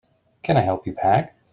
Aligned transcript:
Can 0.41 0.57
I 0.57 0.61
help 0.61 0.87
you 0.87 0.93
pack? 0.93 1.35